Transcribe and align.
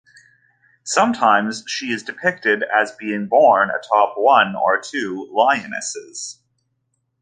Sometimes 0.83 1.63
she 1.67 1.91
is 1.91 2.01
depicted 2.01 2.63
as 2.63 2.91
being 2.93 3.27
borne 3.27 3.69
atop 3.69 4.15
one 4.17 4.55
or 4.55 4.79
two 4.81 5.29
lionesses. 5.31 6.39